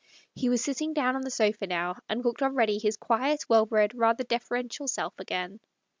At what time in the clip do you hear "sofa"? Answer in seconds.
1.29-1.67